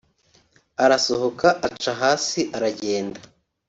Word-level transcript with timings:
arasohoka 0.83 1.47
aca 1.67 1.91
hasi 2.01 2.39
aragenda 2.55 3.19